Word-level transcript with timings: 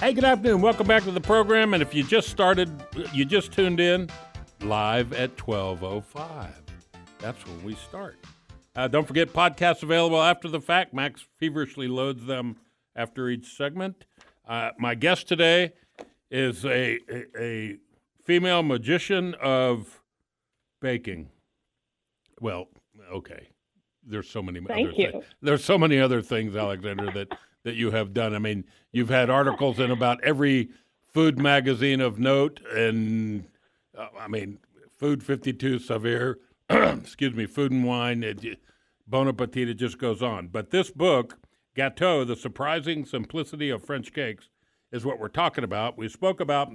Hey, 0.00 0.12
good 0.12 0.22
afternoon. 0.22 0.60
Welcome 0.60 0.86
back 0.86 1.02
to 1.02 1.10
the 1.10 1.20
program. 1.20 1.74
And 1.74 1.82
if 1.82 1.92
you 1.92 2.04
just 2.04 2.28
started, 2.28 2.70
you 3.12 3.24
just 3.24 3.50
tuned 3.50 3.80
in, 3.80 4.08
live 4.60 5.12
at 5.12 5.36
12.05. 5.36 6.50
That's 7.18 7.44
when 7.44 7.64
we 7.64 7.74
start. 7.74 8.16
Uh, 8.76 8.86
don't 8.86 9.08
forget, 9.08 9.32
podcasts 9.32 9.82
available 9.82 10.22
after 10.22 10.46
the 10.46 10.60
fact. 10.60 10.94
Max 10.94 11.26
feverishly 11.38 11.88
loads 11.88 12.24
them 12.26 12.54
after 12.94 13.28
each 13.28 13.56
segment. 13.56 14.04
Uh, 14.46 14.70
my 14.78 14.94
guest 14.94 15.26
today 15.26 15.72
is 16.30 16.64
a, 16.64 17.00
a, 17.10 17.24
a 17.36 17.76
female 18.24 18.62
magician 18.62 19.34
of 19.42 20.00
baking. 20.80 21.28
Well, 22.40 22.68
okay. 23.12 23.48
There's 24.06 24.30
so 24.30 24.44
many 24.44 24.60
Thank 24.60 24.90
other 24.90 24.96
you. 24.96 25.10
things. 25.10 25.24
There's 25.42 25.64
so 25.64 25.76
many 25.76 25.98
other 25.98 26.22
things, 26.22 26.54
Aleksandra, 26.54 27.12
that 27.14 27.36
that 27.68 27.76
you 27.76 27.90
have 27.90 28.14
done. 28.14 28.34
I 28.34 28.38
mean, 28.38 28.64
you've 28.92 29.10
had 29.10 29.28
articles 29.28 29.78
in 29.78 29.90
about 29.90 30.24
every 30.24 30.70
food 31.12 31.38
magazine 31.38 32.00
of 32.00 32.18
note, 32.18 32.60
and 32.74 33.44
uh, 33.96 34.06
I 34.18 34.26
mean, 34.26 34.58
Food 34.96 35.22
52, 35.22 35.78
Saveur, 35.78 36.38
excuse 36.70 37.34
me, 37.34 37.44
Food 37.44 37.72
and 37.72 37.84
Wine, 37.84 38.22
it, 38.22 38.58
Bon 39.06 39.28
Appetit, 39.28 39.68
it 39.68 39.74
just 39.74 39.98
goes 39.98 40.22
on. 40.22 40.48
But 40.48 40.70
this 40.70 40.90
book, 40.90 41.36
Gâteau, 41.76 42.26
The 42.26 42.36
Surprising 42.36 43.04
Simplicity 43.04 43.68
of 43.68 43.84
French 43.84 44.14
Cakes, 44.14 44.48
is 44.90 45.04
what 45.04 45.18
we're 45.18 45.28
talking 45.28 45.64
about. 45.64 45.98
We 45.98 46.08
spoke 46.08 46.40
about 46.40 46.70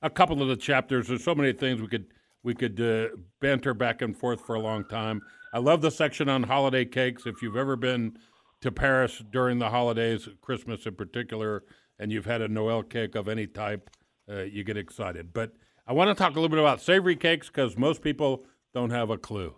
a 0.00 0.08
couple 0.08 0.40
of 0.40 0.48
the 0.48 0.56
chapters. 0.56 1.08
There's 1.08 1.22
so 1.22 1.34
many 1.34 1.52
things 1.52 1.82
we 1.82 1.88
could 1.88 2.06
we 2.42 2.54
could 2.54 2.80
uh, 2.80 3.16
banter 3.40 3.74
back 3.74 4.00
and 4.00 4.16
forth 4.16 4.40
for 4.46 4.54
a 4.54 4.60
long 4.60 4.84
time. 4.86 5.20
I 5.52 5.58
love 5.58 5.82
the 5.82 5.90
section 5.90 6.30
on 6.30 6.44
holiday 6.44 6.86
cakes. 6.86 7.26
If 7.26 7.42
you've 7.42 7.56
ever 7.56 7.76
been 7.76 8.16
to 8.60 8.70
Paris 8.70 9.22
during 9.30 9.58
the 9.58 9.70
holidays, 9.70 10.28
Christmas 10.40 10.86
in 10.86 10.94
particular, 10.94 11.64
and 11.98 12.12
you've 12.12 12.26
had 12.26 12.42
a 12.42 12.48
Noel 12.48 12.82
cake 12.82 13.14
of 13.14 13.28
any 13.28 13.46
type, 13.46 13.90
uh, 14.30 14.42
you 14.42 14.64
get 14.64 14.76
excited. 14.76 15.32
But 15.32 15.52
I 15.86 15.92
want 15.92 16.08
to 16.08 16.14
talk 16.14 16.32
a 16.32 16.34
little 16.34 16.48
bit 16.48 16.58
about 16.58 16.80
savory 16.80 17.16
cakes 17.16 17.48
because 17.48 17.76
most 17.76 18.02
people 18.02 18.44
don't 18.74 18.90
have 18.90 19.10
a 19.10 19.18
clue. 19.18 19.54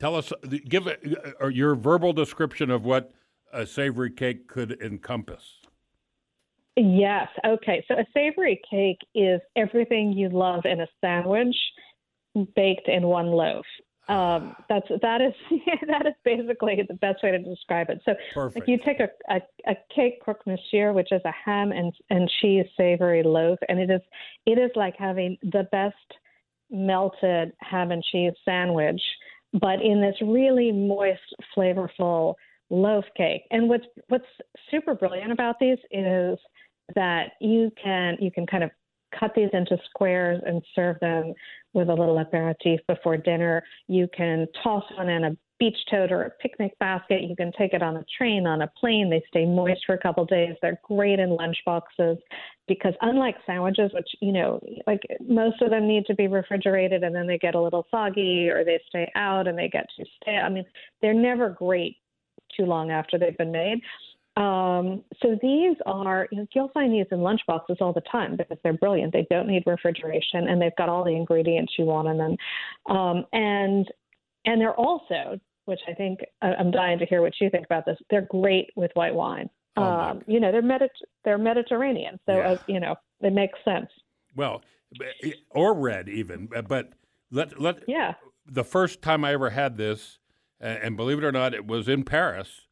Tell 0.00 0.16
us, 0.16 0.32
give 0.68 0.86
it, 0.86 1.02
uh, 1.42 1.48
your 1.48 1.74
verbal 1.74 2.12
description 2.12 2.70
of 2.70 2.84
what 2.84 3.12
a 3.52 3.66
savory 3.66 4.10
cake 4.10 4.48
could 4.48 4.80
encompass. 4.82 5.58
Yes. 6.76 7.28
Okay. 7.46 7.84
So 7.88 7.94
a 7.94 8.04
savory 8.14 8.60
cake 8.70 8.98
is 9.14 9.40
everything 9.56 10.12
you 10.12 10.30
love 10.30 10.62
in 10.64 10.80
a 10.80 10.86
sandwich 11.00 11.56
baked 12.54 12.88
in 12.88 13.02
one 13.02 13.26
loaf. 13.26 13.64
Um, 14.08 14.56
that's 14.68 14.86
that 15.02 15.20
is 15.20 15.32
that 15.86 16.06
is 16.06 16.14
basically 16.24 16.82
the 16.88 16.94
best 16.94 17.22
way 17.22 17.30
to 17.30 17.38
describe 17.38 17.90
it. 17.90 18.00
So, 18.04 18.14
Perfect. 18.34 18.58
like 18.58 18.68
you 18.68 18.78
take 18.84 19.00
a, 19.00 19.08
a, 19.32 19.40
a 19.70 19.76
cake 19.94 20.20
croque 20.20 20.46
monsieur, 20.46 20.92
which 20.92 21.12
is 21.12 21.22
a 21.24 21.32
ham 21.32 21.70
and 21.72 21.92
and 22.10 22.28
cheese 22.40 22.66
savory 22.76 23.22
loaf, 23.22 23.58
and 23.68 23.78
it 23.78 23.90
is 23.90 24.00
it 24.46 24.58
is 24.58 24.70
like 24.74 24.94
having 24.98 25.36
the 25.42 25.68
best 25.70 25.94
melted 26.70 27.52
ham 27.60 27.90
and 27.90 28.02
cheese 28.10 28.32
sandwich, 28.44 29.00
but 29.52 29.82
in 29.82 30.00
this 30.00 30.16
really 30.22 30.72
moist, 30.72 31.20
flavorful 31.56 32.34
loaf 32.70 33.04
cake. 33.16 33.42
And 33.50 33.68
what's 33.68 33.86
what's 34.08 34.24
super 34.70 34.94
brilliant 34.94 35.32
about 35.32 35.56
these 35.60 35.78
is 35.90 36.38
that 36.94 37.32
you 37.40 37.70
can 37.82 38.16
you 38.20 38.30
can 38.30 38.46
kind 38.46 38.64
of 38.64 38.70
cut 39.20 39.32
these 39.36 39.50
into 39.52 39.76
squares 39.90 40.42
and 40.46 40.62
serve 40.74 40.98
them 41.00 41.34
with 41.74 41.88
a 41.88 41.94
little 41.94 42.18
aperitif 42.18 42.80
before 42.88 43.16
dinner. 43.16 43.62
You 43.86 44.08
can 44.16 44.46
toss 44.64 44.84
one 44.96 45.08
in 45.08 45.24
a 45.24 45.36
beach 45.60 45.76
tote 45.90 46.10
or 46.10 46.22
a 46.22 46.30
picnic 46.30 46.76
basket. 46.80 47.22
You 47.22 47.36
can 47.36 47.52
take 47.56 47.74
it 47.74 47.82
on 47.82 47.98
a 47.98 48.04
train, 48.16 48.46
on 48.46 48.62
a 48.62 48.72
plane. 48.80 49.10
They 49.10 49.22
stay 49.28 49.44
moist 49.44 49.82
for 49.86 49.94
a 49.94 50.00
couple 50.00 50.24
days. 50.24 50.56
They're 50.62 50.80
great 50.82 51.20
in 51.20 51.36
lunch 51.36 51.58
boxes 51.66 52.16
because 52.66 52.94
unlike 53.02 53.36
sandwiches, 53.46 53.90
which, 53.92 54.08
you 54.20 54.32
know, 54.32 54.58
like 54.86 55.02
most 55.20 55.60
of 55.60 55.70
them 55.70 55.86
need 55.86 56.06
to 56.06 56.14
be 56.14 56.28
refrigerated 56.28 57.04
and 57.04 57.14
then 57.14 57.26
they 57.26 57.38
get 57.38 57.54
a 57.54 57.60
little 57.60 57.86
soggy 57.90 58.48
or 58.48 58.64
they 58.64 58.80
stay 58.88 59.12
out 59.14 59.46
and 59.46 59.56
they 59.56 59.68
get 59.68 59.86
too 59.96 60.04
stale. 60.20 60.42
I 60.44 60.48
mean, 60.48 60.64
they're 61.02 61.12
never 61.12 61.50
great 61.50 61.98
too 62.56 62.64
long 62.64 62.90
after 62.90 63.18
they've 63.18 63.36
been 63.36 63.52
made. 63.52 63.80
Um, 64.36 65.02
so 65.22 65.36
these 65.42 65.76
are, 65.86 66.28
you 66.30 66.38
know, 66.38 66.46
you'll 66.54 66.68
find 66.68 66.92
these 66.92 67.06
in 67.10 67.18
lunchboxes 67.18 67.80
all 67.80 67.92
the 67.92 68.02
time 68.02 68.36
because 68.36 68.58
they're 68.62 68.72
brilliant. 68.72 69.12
They 69.12 69.26
don't 69.28 69.48
need 69.48 69.64
refrigeration 69.66 70.48
and 70.48 70.62
they've 70.62 70.76
got 70.78 70.88
all 70.88 71.04
the 71.04 71.10
ingredients 71.10 71.74
you 71.78 71.84
want 71.84 72.08
in 72.08 72.16
them. 72.18 72.36
Um, 72.96 73.24
and, 73.32 73.86
and 74.46 74.60
they're 74.60 74.74
also, 74.76 75.38
which 75.66 75.80
I 75.88 75.94
think 75.94 76.20
I'm 76.42 76.70
dying 76.70 76.98
to 77.00 77.06
hear 77.06 77.22
what 77.22 77.34
you 77.40 77.50
think 77.50 77.64
about 77.66 77.84
this. 77.84 77.98
They're 78.08 78.26
great 78.30 78.70
with 78.76 78.90
white 78.94 79.14
wine. 79.14 79.50
Oh, 79.76 79.82
um, 79.82 80.22
you 80.26 80.40
know, 80.40 80.50
they're 80.50 80.62
Medit- 80.62 80.88
they're 81.24 81.38
Mediterranean. 81.38 82.18
So, 82.26 82.38
Yeah. 82.38 82.52
uh, 82.52 82.56
you 82.66 82.80
know, 82.80 82.96
they 83.20 83.30
make 83.30 83.50
sense. 83.64 83.90
Well, 84.34 84.62
or 85.50 85.74
red 85.74 86.08
even, 86.08 86.46
but 86.46 86.92
let 87.30 87.60
let 87.60 87.76
Yeah. 87.86 88.14
the 88.46 88.64
first 88.64 89.02
time 89.02 89.24
I 89.24 89.32
ever 89.32 89.50
had 89.50 89.76
this, 89.76 90.18
and 90.60 90.96
believe 90.96 91.18
it 91.18 91.24
or 91.24 91.32
not, 91.32 91.54
it 91.54 91.66
was 91.66 91.88
in 91.88 92.04
Paris 92.04 92.66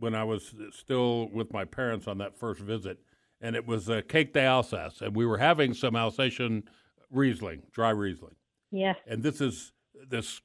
when 0.00 0.14
I 0.14 0.24
was 0.24 0.54
still 0.72 1.28
with 1.32 1.52
my 1.52 1.64
parents 1.64 2.08
on 2.08 2.18
that 2.18 2.36
first 2.36 2.60
visit, 2.60 2.98
and 3.40 3.54
it 3.54 3.66
was 3.66 3.88
a 3.88 4.02
cake 4.02 4.32
d'Alsace, 4.32 5.00
and 5.02 5.14
we 5.14 5.24
were 5.26 5.38
having 5.38 5.72
some 5.74 5.94
Alsatian 5.94 6.64
Riesling, 7.10 7.62
dry 7.72 7.90
Riesling, 7.90 8.34
Yes. 8.72 8.96
and 9.06 9.22
this 9.22 9.40
is 9.40 9.72
this 10.08 10.40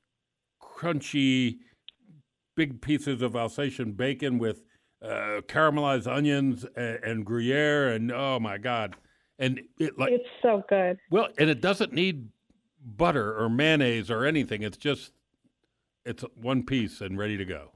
crunchy, 0.61 1.57
big 2.55 2.81
pieces 2.81 3.21
of 3.21 3.35
Alsatian 3.35 3.93
bacon 3.93 4.37
with 4.37 4.63
uh, 5.01 5.41
caramelized 5.47 6.07
onions 6.11 6.65
and, 6.75 6.99
and 7.03 7.25
Gruyere, 7.25 7.89
and 7.93 8.11
oh 8.11 8.39
my 8.39 8.57
God, 8.57 8.95
and 9.39 9.61
it 9.79 9.97
like 9.97 10.11
It's 10.11 10.25
so 10.41 10.63
good. 10.69 10.97
well, 11.11 11.29
and 11.37 11.49
it 11.49 11.61
doesn't 11.61 11.93
need 11.93 12.29
butter 12.97 13.37
or 13.37 13.49
mayonnaise 13.49 14.09
or 14.11 14.25
anything. 14.25 14.63
It's 14.63 14.77
just 14.77 15.11
it's 16.05 16.23
one 16.35 16.63
piece 16.63 17.01
and 17.01 17.17
ready 17.17 17.35
to 17.37 17.45
go. 17.45 17.71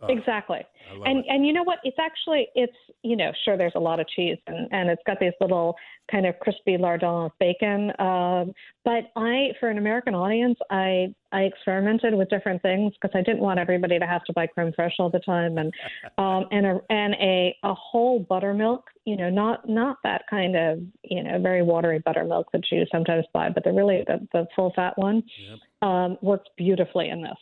Oh, 0.00 0.06
Exactly. 0.06 0.60
And 1.04 1.18
it. 1.18 1.26
and 1.28 1.46
you 1.46 1.52
know 1.52 1.64
what? 1.64 1.78
It's 1.82 1.96
actually 2.00 2.48
it's 2.54 2.76
you 3.02 3.16
know 3.16 3.32
sure 3.44 3.56
there's 3.56 3.72
a 3.74 3.80
lot 3.80 3.98
of 4.00 4.06
cheese 4.08 4.38
and 4.46 4.68
and 4.70 4.88
it's 4.88 5.02
got 5.06 5.18
these 5.20 5.32
little 5.40 5.74
kind 6.10 6.24
of 6.24 6.38
crispy 6.38 6.78
lardons 6.78 7.26
of 7.26 7.32
bacon. 7.40 7.92
Um, 7.98 8.52
but 8.84 9.10
I 9.16 9.48
for 9.58 9.68
an 9.68 9.76
American 9.76 10.14
audience, 10.14 10.56
I 10.70 11.14
I 11.32 11.42
experimented 11.42 12.14
with 12.14 12.30
different 12.30 12.62
things 12.62 12.92
because 12.94 13.14
I 13.14 13.22
didn't 13.22 13.40
want 13.40 13.58
everybody 13.58 13.98
to 13.98 14.06
have 14.06 14.24
to 14.24 14.32
buy 14.32 14.46
creme 14.46 14.72
fraiche 14.78 14.92
all 14.98 15.10
the 15.10 15.20
time 15.20 15.58
and 15.58 15.72
um 16.18 16.46
and 16.52 16.64
a 16.64 16.80
and 16.90 17.14
a 17.14 17.56
a 17.64 17.74
whole 17.74 18.20
buttermilk. 18.20 18.84
You 19.04 19.16
know, 19.16 19.30
not 19.30 19.68
not 19.68 19.96
that 20.04 20.22
kind 20.30 20.56
of 20.56 20.78
you 21.02 21.22
know 21.24 21.40
very 21.40 21.62
watery 21.62 21.98
buttermilk 21.98 22.52
that 22.52 22.62
you 22.70 22.86
sometimes 22.92 23.24
buy, 23.34 23.50
but 23.50 23.64
the 23.64 23.72
really 23.72 24.04
the, 24.06 24.26
the 24.32 24.46
full 24.54 24.72
fat 24.76 24.96
one 24.96 25.24
Yep. 25.38 25.88
um, 25.88 26.18
works 26.22 26.48
beautifully 26.56 27.08
in 27.08 27.22
this. 27.22 27.38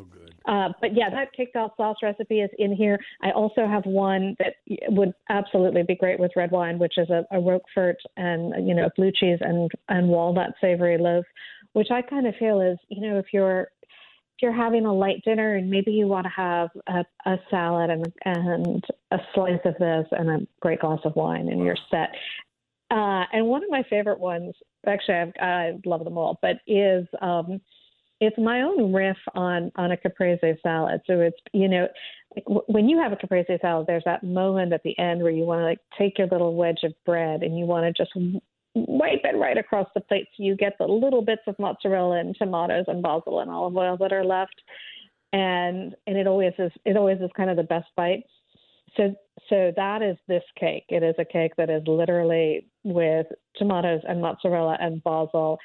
Oh, 0.00 0.04
good. 0.04 0.34
Uh, 0.46 0.72
but 0.80 0.96
yeah, 0.96 1.10
that 1.10 1.32
cake 1.32 1.52
d'Alsace 1.52 1.96
recipe 2.02 2.40
is 2.40 2.50
in 2.58 2.74
here. 2.74 2.98
I 3.22 3.30
also 3.32 3.66
have 3.66 3.84
one 3.84 4.36
that 4.38 4.54
would 4.88 5.12
absolutely 5.28 5.82
be 5.82 5.94
great 5.94 6.18
with 6.18 6.32
red 6.36 6.50
wine, 6.50 6.78
which 6.78 6.96
is 6.96 7.10
a, 7.10 7.24
a 7.30 7.40
Roquefort 7.40 7.96
and 8.16 8.66
you 8.66 8.74
know 8.74 8.86
a 8.86 8.90
blue 8.96 9.12
cheese 9.12 9.38
and 9.40 9.70
and 9.88 10.08
walnut 10.08 10.54
savory 10.60 10.98
loaf, 10.98 11.24
which 11.74 11.88
I 11.90 12.02
kind 12.02 12.26
of 12.26 12.34
feel 12.36 12.60
is 12.60 12.78
you 12.88 13.06
know 13.06 13.18
if 13.18 13.26
you're 13.32 13.62
if 13.82 14.42
you're 14.42 14.52
having 14.52 14.86
a 14.86 14.94
light 14.94 15.22
dinner 15.24 15.56
and 15.56 15.68
maybe 15.68 15.92
you 15.92 16.06
want 16.06 16.24
to 16.24 16.32
have 16.34 16.70
a, 16.86 17.04
a 17.30 17.36
salad 17.50 17.90
and 17.90 18.10
and 18.24 18.84
a 19.10 19.18
slice 19.34 19.60
of 19.66 19.74
this 19.78 20.06
and 20.12 20.30
a 20.30 20.46
great 20.60 20.80
glass 20.80 21.00
of 21.04 21.14
wine 21.16 21.48
and 21.48 21.62
you're 21.62 21.76
set. 21.90 22.10
Uh, 22.90 23.24
and 23.32 23.46
one 23.46 23.62
of 23.62 23.70
my 23.70 23.84
favorite 23.88 24.18
ones, 24.18 24.52
actually, 24.84 25.14
I've, 25.14 25.32
I 25.40 25.72
love 25.84 26.02
them 26.02 26.18
all, 26.18 26.40
but 26.42 26.56
is 26.66 27.06
um, 27.22 27.60
it's 28.20 28.36
my 28.38 28.62
own 28.62 28.92
riff 28.92 29.16
on 29.34 29.72
on 29.76 29.92
a 29.92 29.96
caprese 29.96 30.58
salad. 30.62 31.00
So 31.06 31.20
it's 31.20 31.38
you 31.52 31.68
know 31.68 31.88
like 32.36 32.44
w- 32.44 32.64
when 32.66 32.88
you 32.88 32.98
have 32.98 33.12
a 33.12 33.16
caprese 33.16 33.58
salad, 33.60 33.86
there's 33.86 34.04
that 34.04 34.22
moment 34.22 34.72
at 34.72 34.82
the 34.82 34.96
end 34.98 35.22
where 35.22 35.32
you 35.32 35.44
want 35.44 35.60
to 35.60 35.64
like 35.64 35.80
take 35.98 36.18
your 36.18 36.28
little 36.28 36.54
wedge 36.54 36.80
of 36.84 36.92
bread 37.04 37.42
and 37.42 37.58
you 37.58 37.64
want 37.64 37.84
to 37.84 38.02
just 38.02 38.14
wipe 38.74 39.20
it 39.24 39.36
right 39.36 39.58
across 39.58 39.88
the 39.94 40.00
plate 40.00 40.26
so 40.36 40.44
you 40.44 40.54
get 40.54 40.74
the 40.78 40.86
little 40.86 41.22
bits 41.22 41.42
of 41.48 41.58
mozzarella 41.58 42.20
and 42.20 42.36
tomatoes 42.36 42.84
and 42.86 43.02
basil 43.02 43.40
and 43.40 43.50
olive 43.50 43.76
oil 43.76 43.96
that 43.96 44.12
are 44.12 44.24
left. 44.24 44.54
And 45.32 45.94
and 46.06 46.16
it 46.16 46.26
always 46.26 46.52
is 46.58 46.72
it 46.84 46.96
always 46.96 47.18
is 47.20 47.30
kind 47.36 47.50
of 47.50 47.56
the 47.56 47.62
best 47.62 47.88
bite. 47.96 48.24
So 48.96 49.14
so 49.48 49.72
that 49.76 50.02
is 50.02 50.16
this 50.28 50.44
cake. 50.58 50.84
It 50.90 51.02
is 51.02 51.14
a 51.18 51.24
cake 51.24 51.52
that 51.56 51.70
is 51.70 51.82
literally 51.86 52.66
with 52.84 53.26
tomatoes 53.56 54.02
and 54.06 54.20
mozzarella 54.20 54.76
and 54.80 55.02
basil 55.02 55.58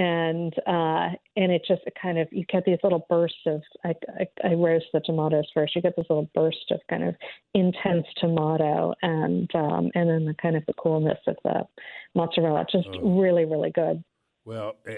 and 0.00 0.54
uh, 0.66 1.10
and 1.36 1.52
it 1.52 1.62
just 1.68 1.82
kind 2.00 2.18
of 2.18 2.26
you 2.32 2.44
get 2.46 2.64
these 2.64 2.78
little 2.82 3.06
bursts 3.10 3.36
of 3.44 3.60
I, 3.84 3.94
I, 4.18 4.48
I 4.48 4.54
roast 4.54 4.86
the 4.94 5.00
tomatoes 5.00 5.44
first. 5.52 5.76
You 5.76 5.82
get 5.82 5.94
this 5.94 6.06
little 6.08 6.30
burst 6.34 6.70
of 6.70 6.80
kind 6.88 7.04
of 7.04 7.14
intense 7.52 8.06
tomato, 8.16 8.94
and 9.02 9.50
um, 9.54 9.90
and 9.94 10.08
then 10.08 10.24
the 10.24 10.34
kind 10.40 10.56
of 10.56 10.64
the 10.66 10.72
coolness 10.72 11.18
of 11.26 11.36
the 11.44 11.66
mozzarella. 12.14 12.64
Just 12.72 12.88
oh. 12.94 13.20
really 13.20 13.44
really 13.44 13.72
good. 13.72 14.02
Well, 14.46 14.76
eh, 14.88 14.96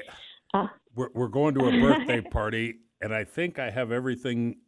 uh, 0.54 0.68
we're 0.94 1.10
we're 1.14 1.26
going 1.26 1.54
to 1.54 1.66
a 1.66 1.72
birthday 1.72 2.20
party, 2.30 2.76
and 3.00 3.12
I 3.12 3.24
think 3.24 3.58
I 3.58 3.70
have 3.70 3.90
everything 3.90 4.58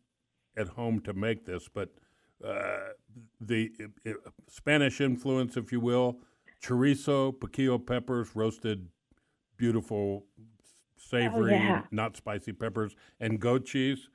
at 0.56 0.66
home 0.66 1.00
to 1.02 1.12
make 1.12 1.46
this, 1.46 1.68
but 1.72 1.90
uh, 2.44 2.88
the 3.40 3.70
uh, 4.04 4.10
Spanish 4.48 5.00
influence, 5.00 5.56
if 5.56 5.70
you 5.70 5.78
will, 5.78 6.18
chorizo, 6.60 7.32
piquillo 7.32 7.78
peppers, 7.78 8.34
roasted 8.34 8.88
beautiful, 9.56 10.24
savory, 10.96 11.54
oh, 11.54 11.56
yeah. 11.56 11.82
not 11.90 12.16
spicy 12.16 12.52
peppers, 12.52 12.94
and 13.20 13.40
goat 13.40 13.64
cheese. 13.64 14.08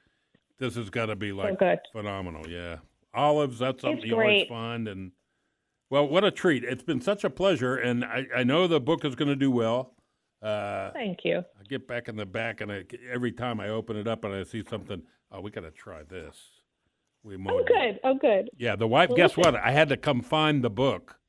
This 0.57 0.75
is 0.75 0.89
going 0.89 1.09
to 1.09 1.15
be 1.15 1.31
like 1.31 1.57
so 1.59 1.77
phenomenal. 1.94 2.47
Yeah, 2.50 2.77
olives. 3.13 3.59
That's 3.59 3.81
something 3.81 4.06
you 4.06 4.15
always 4.15 4.47
find. 4.47 4.88
And 4.88 5.12
well, 5.89 6.07
what 6.07 6.24
a 6.24 6.31
treat! 6.31 6.63
It's 6.63 6.83
been 6.83 7.01
such 7.01 7.24
a 7.24 7.30
pleasure, 7.30 7.75
and 7.77 8.03
I, 8.03 8.25
I 8.36 8.44
know 8.44 8.68
the 8.68 8.80
book 8.80 9.06
is 9.06 9.15
going 9.15 9.30
to 9.30 9.36
do 9.36 9.51
well. 9.51 9.94
Uh, 10.41 10.91
Thank 10.91 11.25
you. 11.25 11.44
I 11.59 11.63
get 11.68 11.88
back 11.88 12.07
in 12.07 12.15
the 12.15 12.25
back, 12.25 12.62
and 12.62 12.71
I, 12.71 12.85
every 13.12 13.31
time 13.31 13.59
I 13.59 13.69
open 13.69 13.97
it 13.97 14.07
up 14.07 14.24
and 14.24 14.33
I 14.33 14.44
see 14.44 14.63
something, 14.69 15.01
oh, 15.31 15.42
we 15.42 15.51
got 15.51 15.62
to 15.62 15.71
try 15.71 16.03
this. 16.03 16.38
We 17.24 17.35
oh, 17.35 17.63
good. 17.68 18.00
Oh, 18.03 18.15
good. 18.15 18.50
Yeah, 18.57 18.75
the 18.75 18.88
wife. 18.88 19.09
Well, 19.09 19.18
guess 19.18 19.38
listen. 19.38 19.53
what? 19.53 19.62
I 19.62 19.71
had 19.71 19.89
to 19.89 19.97
come 19.97 20.21
find 20.21 20.63
the 20.63 20.69
book. 20.69 21.19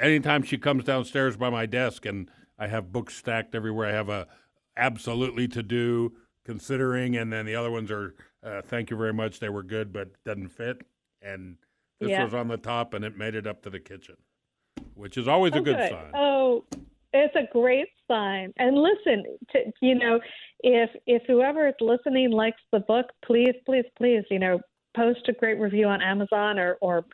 Anytime 0.00 0.42
she 0.42 0.56
comes 0.56 0.84
downstairs 0.84 1.36
by 1.36 1.50
my 1.50 1.66
desk, 1.66 2.06
and 2.06 2.30
I 2.60 2.68
have 2.68 2.92
books 2.92 3.16
stacked 3.16 3.54
everywhere. 3.54 3.88
I 3.88 3.92
have 3.92 4.10
a 4.10 4.28
absolutely 4.76 5.48
to 5.48 5.62
do, 5.62 6.12
considering, 6.44 7.16
and 7.16 7.32
then 7.32 7.46
the 7.46 7.56
other 7.56 7.70
ones 7.70 7.90
are 7.90 8.14
uh, 8.44 8.62
thank 8.62 8.90
you 8.90 8.96
very 8.96 9.12
much. 9.12 9.40
They 9.40 9.48
were 9.48 9.62
good, 9.62 9.92
but 9.92 10.08
doesn't 10.24 10.48
fit. 10.48 10.82
And 11.22 11.56
this 12.00 12.10
yeah. 12.10 12.24
was 12.24 12.34
on 12.34 12.48
the 12.48 12.56
top, 12.56 12.94
and 12.94 13.04
it 13.04 13.16
made 13.16 13.34
it 13.34 13.46
up 13.46 13.62
to 13.62 13.70
the 13.70 13.80
kitchen, 13.80 14.16
which 14.94 15.16
is 15.16 15.26
always 15.26 15.52
oh, 15.54 15.58
a 15.58 15.62
good, 15.62 15.76
good, 15.76 15.90
sign. 15.90 16.12
Oh, 16.14 16.64
it's 17.12 17.34
a 17.34 17.50
great 17.52 17.88
sign. 18.08 18.52
And 18.58 18.76
listen, 18.76 19.24
to, 19.52 19.58
you 19.80 19.94
know, 19.94 20.20
if 20.60 20.90
if 21.06 21.22
whoever 21.26 21.68
is 21.68 21.74
listening 21.80 22.30
likes 22.30 22.60
the 22.72 22.80
book, 22.80 23.06
please, 23.24 23.54
please, 23.66 23.84
please, 23.96 24.22
you 24.30 24.38
know, 24.38 24.60
post 24.96 25.20
a 25.28 25.32
great 25.32 25.58
review 25.58 25.86
on 25.86 26.02
Amazon 26.02 26.58
or 26.58 26.78
or 26.80 27.04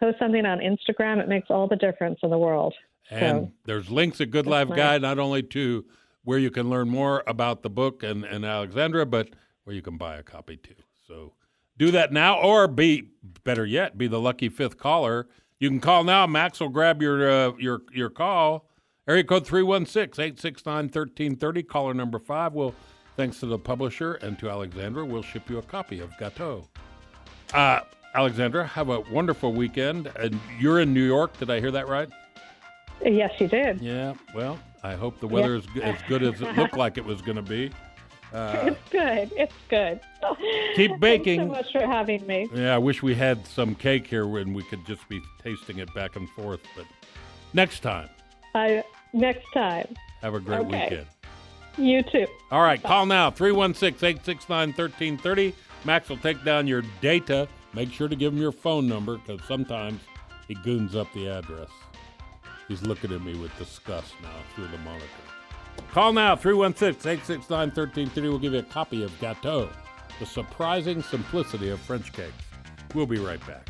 post 0.00 0.18
something 0.18 0.44
on 0.44 0.58
Instagram. 0.58 1.20
It 1.20 1.28
makes 1.28 1.48
all 1.50 1.68
the 1.68 1.76
difference 1.76 2.18
in 2.22 2.30
the 2.30 2.38
world. 2.38 2.74
And 3.10 3.46
so, 3.46 3.52
there's 3.64 3.90
links 3.90 4.20
at 4.20 4.30
Good 4.30 4.46
Life. 4.46 4.68
Guide 4.68 5.02
not 5.02 5.18
only 5.18 5.42
to 5.42 5.84
where 6.24 6.38
you 6.38 6.50
can 6.50 6.68
learn 6.68 6.88
more 6.88 7.22
about 7.26 7.62
the 7.62 7.70
book 7.70 8.02
and, 8.02 8.24
and 8.24 8.44
Aleksandra, 8.44 9.08
but 9.08 9.30
where 9.64 9.76
you 9.76 9.82
can 9.82 9.96
buy 9.96 10.16
a 10.16 10.22
copy 10.22 10.56
too. 10.56 10.74
So 11.06 11.34
do 11.78 11.90
that 11.92 12.12
now, 12.12 12.40
or 12.40 12.66
be 12.66 13.10
better 13.44 13.64
yet, 13.64 13.96
be 13.96 14.08
the 14.08 14.20
lucky 14.20 14.48
fifth 14.48 14.78
caller. 14.78 15.28
You 15.58 15.70
can 15.70 15.80
call 15.80 16.04
now. 16.04 16.26
Max 16.26 16.60
will 16.60 16.68
grab 16.68 17.00
your 17.00 17.30
uh, 17.30 17.52
your 17.58 17.82
your 17.92 18.10
call. 18.10 18.68
Area 19.08 19.22
code 19.22 19.46
316-869-1330. 19.46 21.68
Caller 21.68 21.94
number 21.94 22.18
five 22.18 22.54
will, 22.54 22.74
thanks 23.16 23.38
to 23.38 23.46
the 23.46 23.56
publisher 23.56 24.14
and 24.14 24.36
to 24.40 24.46
Aleksandra, 24.46 25.08
we'll 25.08 25.22
ship 25.22 25.48
you 25.48 25.58
a 25.58 25.62
copy 25.62 26.00
of 26.00 26.10
Gateau. 26.18 26.66
Uh, 27.54 27.82
Aleksandra, 28.16 28.66
have 28.66 28.88
a 28.88 28.98
wonderful 29.02 29.52
weekend. 29.52 30.10
And 30.18 30.40
you're 30.58 30.80
in 30.80 30.92
New 30.92 31.06
York. 31.06 31.38
Did 31.38 31.50
I 31.50 31.60
hear 31.60 31.70
that 31.70 31.86
right? 31.86 32.08
Yes, 33.04 33.32
you 33.38 33.48
did. 33.48 33.80
Yeah. 33.80 34.14
Well, 34.34 34.58
I 34.82 34.94
hope 34.94 35.20
the 35.20 35.26
weather 35.26 35.56
is 35.56 35.66
as 35.82 35.96
good 36.08 36.22
as 36.22 36.40
it 36.40 36.56
looked 36.56 36.76
like 36.76 36.98
it 36.98 37.04
was 37.04 37.22
going 37.22 37.36
to 37.36 37.42
be. 37.42 37.70
Uh, 38.32 38.64
it's 38.64 38.90
good. 38.90 39.32
It's 39.36 39.54
good. 39.68 40.00
Keep 40.74 40.98
baking. 40.98 41.38
Thanks 41.52 41.70
so 41.72 41.78
much 41.78 41.86
for 41.86 41.90
having 41.90 42.26
me. 42.26 42.48
Yeah, 42.52 42.74
I 42.74 42.78
wish 42.78 43.00
we 43.00 43.14
had 43.14 43.46
some 43.46 43.74
cake 43.76 44.06
here 44.06 44.26
when 44.26 44.52
we 44.52 44.64
could 44.64 44.84
just 44.84 45.08
be 45.08 45.22
tasting 45.42 45.78
it 45.78 45.94
back 45.94 46.16
and 46.16 46.28
forth. 46.30 46.60
But 46.76 46.86
next 47.54 47.80
time. 47.80 48.10
I 48.54 48.82
next 49.12 49.46
time. 49.54 49.94
Have 50.22 50.34
a 50.34 50.40
great 50.40 50.60
okay. 50.60 50.84
weekend. 50.84 51.06
You 51.78 52.02
too. 52.02 52.26
All 52.50 52.62
right, 52.62 52.82
Bye. 52.82 52.88
call 52.88 53.06
now 53.06 53.30
316 53.30 54.06
869 54.06 54.68
1330. 54.70 55.54
Max 55.84 56.08
will 56.08 56.16
take 56.16 56.42
down 56.44 56.66
your 56.66 56.82
data. 57.00 57.48
Make 57.74 57.92
sure 57.92 58.08
to 58.08 58.16
give 58.16 58.32
him 58.32 58.40
your 58.40 58.52
phone 58.52 58.88
number 58.88 59.18
because 59.18 59.40
sometimes 59.46 60.00
he 60.48 60.54
goons 60.54 60.96
up 60.96 61.12
the 61.12 61.28
address. 61.28 61.68
He's 62.68 62.82
looking 62.82 63.12
at 63.12 63.22
me 63.22 63.38
with 63.38 63.56
disgust 63.58 64.14
now 64.22 64.28
through 64.54 64.68
the 64.68 64.78
monitor. 64.78 65.06
Call 65.92 66.12
now 66.12 66.34
316 66.34 67.10
869 67.10 67.68
1330. 67.68 68.28
We'll 68.28 68.38
give 68.38 68.52
you 68.54 68.58
a 68.58 68.62
copy 68.62 69.02
of 69.02 69.18
Gateau, 69.20 69.68
the 70.18 70.26
surprising 70.26 71.02
simplicity 71.02 71.70
of 71.70 71.80
French 71.80 72.12
cakes. 72.12 72.32
We'll 72.94 73.06
be 73.06 73.18
right 73.18 73.44
back. 73.46 73.68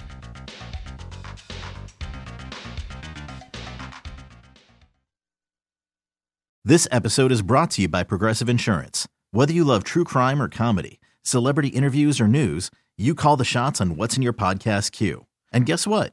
This 6.64 6.88
episode 6.90 7.30
is 7.30 7.42
brought 7.42 7.70
to 7.72 7.82
you 7.82 7.88
by 7.88 8.02
Progressive 8.02 8.48
Insurance. 8.48 9.06
Whether 9.30 9.52
you 9.52 9.64
love 9.64 9.84
true 9.84 10.02
crime 10.02 10.42
or 10.42 10.48
comedy, 10.48 10.98
celebrity 11.22 11.68
interviews 11.68 12.20
or 12.20 12.26
news, 12.26 12.72
you 12.96 13.14
call 13.14 13.36
the 13.36 13.44
shots 13.44 13.80
on 13.80 13.96
what's 13.96 14.16
in 14.16 14.22
your 14.22 14.32
podcast 14.32 14.90
queue. 14.90 15.26
And 15.52 15.64
guess 15.64 15.86
what? 15.86 16.12